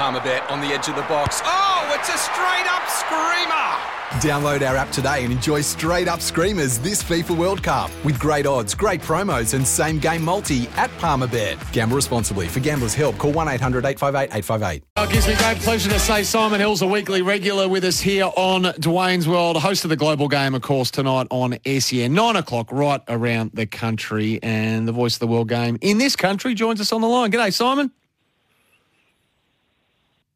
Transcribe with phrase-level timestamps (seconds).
[0.00, 1.42] Palmerbet on the edge of the box.
[1.44, 4.00] Oh, it's a straight up screamer!
[4.20, 8.46] Download our app today and enjoy straight up screamers this FIFA World Cup with great
[8.46, 11.72] odds, great promos, and same game multi at Palmerbet.
[11.72, 12.46] Gamble responsibly.
[12.48, 14.84] For gamblers' help, call 1 800 858 858.
[14.96, 18.30] It gives me great pleasure to say Simon Hill's a weekly regular with us here
[18.36, 22.14] on Dwayne's World, host of the Global Game, of course, tonight on SEN.
[22.14, 26.16] Nine o'clock, right around the country, and the voice of the World Game in this
[26.16, 27.30] country joins us on the line.
[27.30, 27.90] G'day, Simon.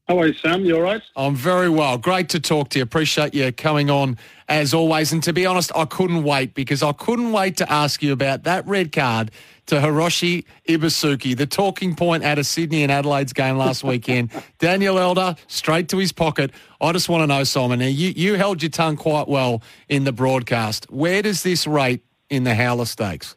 [0.06, 0.66] How are you, Sam?
[0.66, 1.02] You all right?
[1.16, 1.96] I'm very well.
[1.96, 2.82] Great to talk to you.
[2.82, 5.14] Appreciate you coming on as always.
[5.14, 8.42] And to be honest, I couldn't wait because I couldn't wait to ask you about
[8.42, 9.30] that red card
[9.66, 14.30] to Hiroshi Ibusuki, the talking point out of Sydney and Adelaide's game last weekend.
[14.58, 16.50] Daniel Elder, straight to his pocket.
[16.82, 20.04] I just want to know, Simon, now you, you held your tongue quite well in
[20.04, 20.90] the broadcast.
[20.90, 23.36] Where does this rate in the Howler Stakes?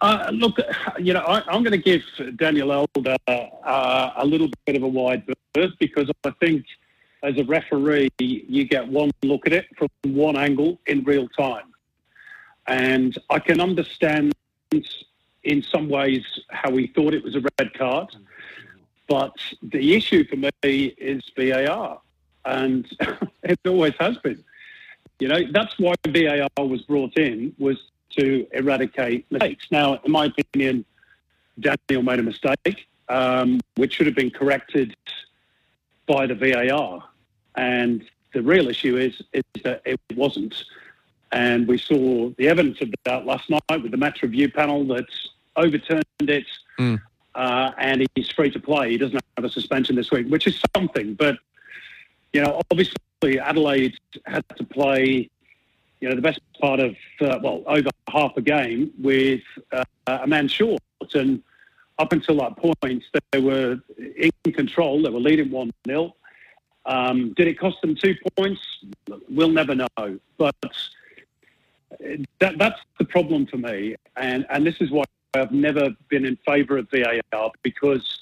[0.00, 0.58] Uh, look,
[0.98, 2.02] you know, I, am going to give
[2.36, 6.66] Daniel Elder uh, a little bit of a wide berth because I think
[7.22, 11.72] as a referee, you get one look at it from one angle in real time.
[12.66, 14.32] And I can understand
[15.44, 18.14] in some ways how he thought it was a red card.
[19.08, 22.00] But the issue for me is VAR.
[22.44, 22.86] And
[23.42, 24.44] it always has been.
[25.18, 27.78] You know, that's why VAR was brought in, was
[28.10, 29.66] to eradicate mistakes.
[29.70, 30.84] Now, in my opinion,
[31.60, 34.96] Daniel made a mistake, um, which should have been corrected
[36.06, 37.02] by the VAR.
[37.56, 40.64] And the real issue is, is that it wasn't.
[41.32, 45.28] And we saw the evidence of that last night with the match review panel that's
[45.56, 46.46] overturned it.
[46.78, 47.00] Mm.
[47.34, 48.90] Uh, and he's free to play.
[48.90, 51.14] He doesn't have a suspension this week, which is something.
[51.14, 51.36] But,
[52.32, 55.28] you know, obviously Adelaide had to play
[56.00, 59.40] you know, the best part of, uh, well, over half a game with
[59.72, 60.80] uh, a man short.
[61.14, 61.42] And
[61.98, 63.02] up until that point,
[63.32, 65.02] they were in control.
[65.02, 66.14] They were leading 1 0.
[66.84, 68.60] Um, did it cost them two points?
[69.28, 70.18] We'll never know.
[70.38, 70.54] But
[72.40, 73.96] that, that's the problem for me.
[74.16, 78.20] And, and this is why I've never been in favour of VAR because,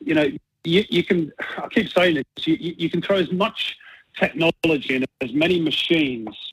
[0.00, 0.28] you know,
[0.64, 3.76] you, you can, I keep saying this, you, you can throw as much
[4.16, 6.47] technology and as many machines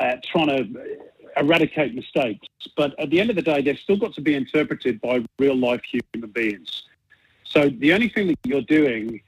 [0.00, 0.98] at trying to
[1.36, 2.46] eradicate mistakes.
[2.76, 5.56] But at the end of the day, they've still got to be interpreted by real
[5.56, 6.84] life human beings.
[7.44, 9.20] So the only thing that you're doing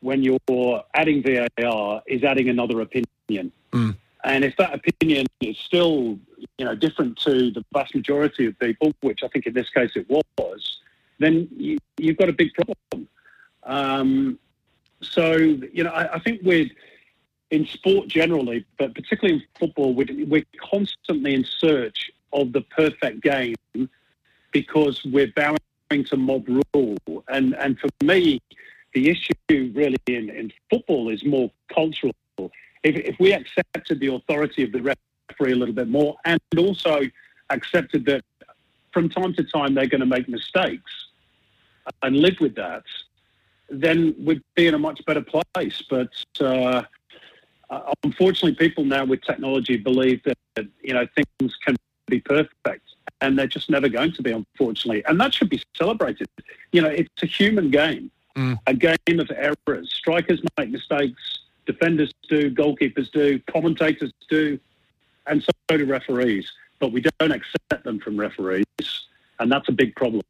[0.00, 3.52] when you're adding VAR is adding another opinion.
[3.72, 3.96] Mm.
[4.24, 6.18] And if that opinion is still,
[6.58, 9.92] you know, different to the vast majority of people, which I think in this case
[9.94, 10.78] it was,
[11.18, 13.08] then you, have got a big problem.
[13.64, 14.38] Um,
[15.00, 16.70] so, you know, I, I think with
[17.50, 23.54] in sport generally, but particularly in football, we're, constantly in search of the perfect game
[24.52, 25.58] because we're bowing
[25.90, 26.96] to mob rule.
[27.28, 28.40] And, and for me,
[28.94, 32.14] the issue really in, in football is more cultural.
[32.38, 37.02] If, if we accepted the authority of the referee a little bit more and also
[37.50, 38.24] accepted that
[38.92, 40.90] from time to time they're going to make mistakes
[42.02, 42.82] and live with that,
[43.68, 45.82] then we'd be in a much better place.
[45.88, 46.82] But uh,
[47.70, 52.88] uh, unfortunately, people now with technology believe that you know things can be perfect,
[53.20, 55.04] and they're just never going to be, unfortunately.
[55.06, 56.28] And that should be celebrated.
[56.72, 58.56] You know, it's a human game, mm.
[58.66, 59.92] a game of errors.
[59.92, 64.58] Strikers make mistakes, defenders do, goalkeepers do, commentators do,
[65.26, 66.50] and so do referees.
[66.78, 68.64] But we don't accept them from referees,
[69.40, 70.22] and that's a big problem.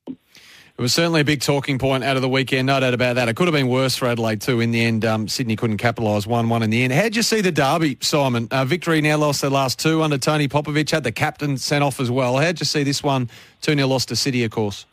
[0.79, 3.31] It was certainly a big talking point out of the weekend, no doubt about that.
[3.31, 4.61] It could have been worse for Adelaide too.
[4.61, 6.93] In the end, um, Sydney couldn't capitalise 1-1 in the end.
[6.93, 8.47] How'd you see the derby, Simon?
[8.51, 10.91] Uh, victory now lost their last two under Tony Popovic.
[10.91, 12.37] Had the captain sent off as well.
[12.37, 13.31] How'd you see this one?
[13.63, 14.85] 2-0 lost to City, of course.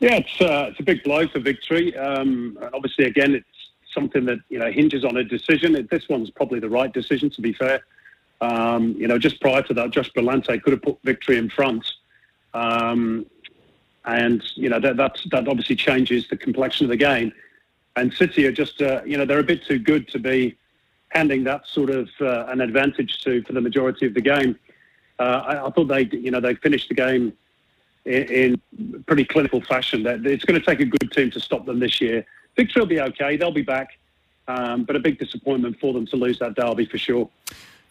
[0.00, 1.94] Yeah, it's, uh, it's a big blow for victory.
[1.94, 3.46] Um, obviously, again, it's
[3.92, 5.86] something that you know hinges on a decision.
[5.90, 7.84] This one's probably the right decision, to be fair.
[8.40, 11.84] Um, you know, just prior to that, Josh Brillante could have put victory in front.
[12.54, 13.26] Um,
[14.08, 17.32] and you know that that obviously changes the complexion of the game.
[17.94, 20.56] And City are just uh, you know they're a bit too good to be
[21.10, 24.58] handing that sort of uh, an advantage to for the majority of the game.
[25.18, 27.32] Uh, I, I, thought they, you know, they finished the game
[28.04, 30.06] in, in pretty clinical fashion.
[30.06, 32.24] It's going to take a good team to stop them this year.
[32.56, 33.98] Victory will be okay; they'll be back,
[34.46, 37.28] um, but a big disappointment for them to lose that derby for sure.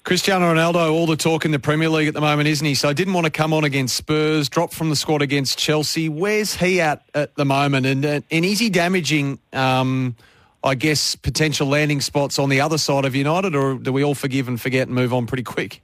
[0.07, 2.75] Cristiano Ronaldo, all the talk in the Premier League at the moment, isn't he?
[2.75, 6.07] So didn't want to come on against Spurs, dropped from the squad against Chelsea.
[6.07, 7.85] Where's he at at the moment?
[7.85, 10.15] And, uh, and is he damaging, um,
[10.63, 14.15] I guess, potential landing spots on the other side of United, or do we all
[14.15, 15.81] forgive and forget and move on pretty quick?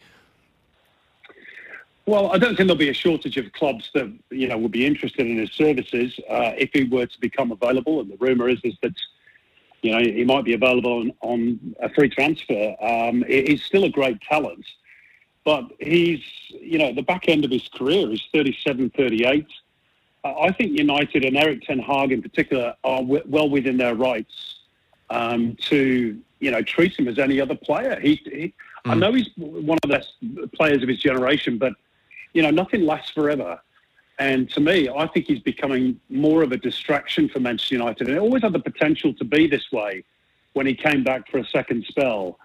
[2.06, 4.86] Well, I don't think there'll be a shortage of clubs that you know would be
[4.86, 8.00] interested in his services uh, if he were to become available.
[8.00, 8.94] And the rumor is is that
[9.84, 12.76] you know, he might be available on, on a free transfer.
[12.82, 14.66] Um, he's still a great talent,
[15.44, 19.46] but he's, you know, the back end of his career is 37, 38.
[20.24, 23.94] Uh, I think United and Erik Ten Hag in particular are w- well within their
[23.94, 24.56] rights
[25.10, 28.00] um, to, you know, treat him as any other player.
[28.00, 28.54] He, he mm.
[28.86, 30.14] I know he's one of the best
[30.56, 31.74] players of his generation, but,
[32.34, 33.60] you know, nothing lasts forever.
[34.20, 38.08] And to me, I think he's becoming more of a distraction for Manchester United.
[38.08, 40.04] And it always had the potential to be this way
[40.54, 42.38] when he came back for a second spell.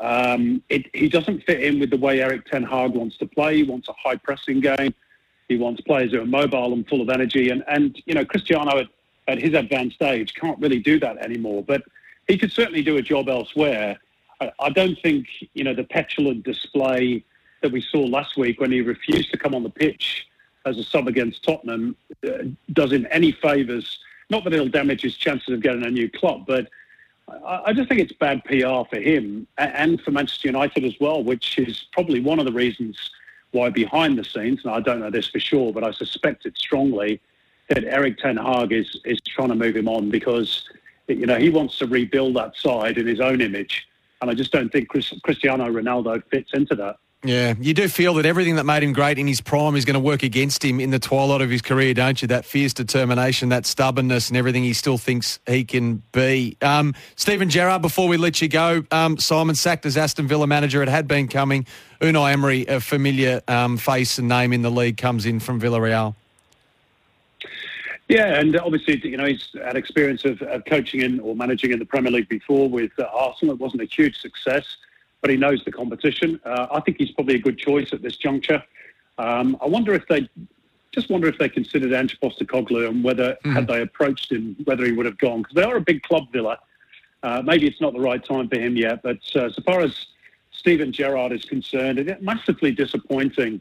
[0.00, 3.58] Um, it, he doesn't fit in with the way Erik Ten Hag wants to play.
[3.58, 4.94] He wants a high pressing game.
[5.48, 7.50] He wants players who are mobile and full of energy.
[7.50, 8.88] And, and you know, Cristiano at,
[9.28, 11.62] at his advanced age can't really do that anymore.
[11.62, 11.82] But
[12.26, 13.98] he could certainly do a job elsewhere.
[14.40, 17.24] I, I don't think, you know, the petulant display
[17.62, 20.26] that we saw last week when he refused to come on the pitch
[20.66, 21.96] as a sub against Tottenham
[22.26, 23.98] uh, does him any favours.
[24.28, 26.68] Not that it'll damage his chances of getting a new club, but
[27.28, 31.22] I, I just think it's bad PR for him and for Manchester United as well,
[31.22, 32.98] which is probably one of the reasons
[33.52, 36.58] why behind the scenes, and I don't know this for sure, but I suspect it
[36.58, 37.20] strongly
[37.68, 40.68] that Erik Ten Hag is, is trying to move him on because
[41.08, 43.86] you know he wants to rebuild that side in his own image,
[44.20, 46.96] and I just don't think Chris, Cristiano Ronaldo fits into that.
[47.26, 49.94] Yeah, you do feel that everything that made him great in his prime is going
[49.94, 52.28] to work against him in the twilight of his career, don't you?
[52.28, 56.56] That fierce determination, that stubbornness, and everything he still thinks he can be.
[56.62, 60.84] Um, Steven Gerrard, before we let you go, um, Simon sacked as Aston Villa manager.
[60.84, 61.66] It had been coming.
[62.00, 66.14] Unai Emery, a familiar um, face and name in the league, comes in from Villarreal.
[68.08, 71.80] Yeah, and obviously, you know, he's had experience of, of coaching in or managing in
[71.80, 73.54] the Premier League before with uh, Arsenal.
[73.54, 74.64] It wasn't a huge success
[75.26, 76.40] but he knows the competition.
[76.44, 78.62] Uh, I think he's probably a good choice at this juncture.
[79.18, 80.28] Um, I wonder if they
[80.92, 83.52] just wonder if they considered Ange Postecoglou and whether mm.
[83.52, 86.30] had they approached him, whether he would have gone because they are a big club,
[86.32, 86.60] Villa.
[87.24, 90.06] Uh, maybe it's not the right time for him yet, but uh, as far as
[90.52, 93.60] Steven Gerrard is concerned, it's massively disappointing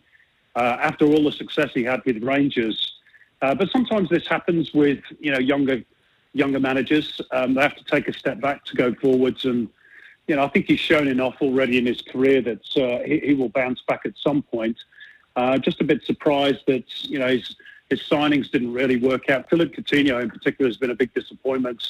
[0.56, 2.94] uh, after all the success he had with Rangers.
[3.42, 5.84] Uh, but sometimes this happens with you know younger
[6.34, 7.20] younger managers.
[7.32, 9.68] Um, they have to take a step back to go forwards and
[10.28, 13.34] you know, I think he's shown enough already in his career that uh, he, he,
[13.34, 14.78] will bounce back at some point.
[15.36, 17.56] Uh, just a bit surprised that you know his
[17.90, 19.50] his signings didn't really work out.
[19.50, 21.84] Philip Coutinho, in particular, has been a big disappointment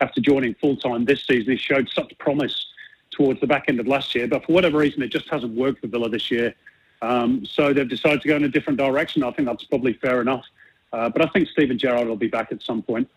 [0.00, 1.52] after joining full time this season.
[1.52, 2.66] He showed such promise
[3.10, 5.80] towards the back end of last year, but for whatever reason, it just hasn't worked
[5.80, 6.54] for Villa this year.
[7.00, 9.22] Um, so they've decided to go in a different direction.
[9.22, 10.44] I think that's probably fair enough.
[10.92, 13.08] Uh, but I think Steven Gerrard will be back at some point.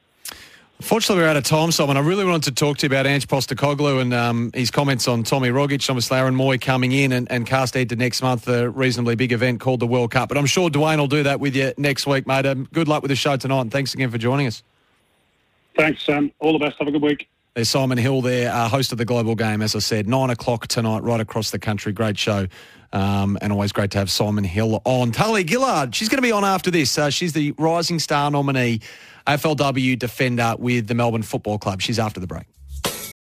[0.81, 1.95] Fortunately, we're out of time, Simon.
[1.95, 5.23] I really wanted to talk to you about Ange Postecoglou and um, his comments on
[5.23, 8.69] Tommy Rogic, obviously Aaron Mooy coming in and, and cast head to next month, a
[8.69, 10.29] reasonably big event called the World Cup.
[10.29, 12.45] But I'm sure Dwayne will do that with you next week, mate.
[12.45, 14.63] Um, good luck with the show tonight, and thanks again for joining us.
[15.77, 16.31] Thanks, Sam.
[16.39, 16.77] All the best.
[16.79, 17.27] Have a good week.
[17.53, 20.67] There's Simon Hill there, uh, host of the Global Game, as I said, 9 o'clock
[20.67, 21.91] tonight, right across the country.
[21.91, 22.47] Great show.
[22.93, 25.11] Um, and always great to have Simon Hill on.
[25.11, 26.97] Tahlia Gillard, she's going to be on after this.
[26.97, 28.79] Uh, she's the Rising Star nominee
[29.27, 31.81] AFLW defender with the Melbourne Football Club.
[31.81, 32.45] She's after the break.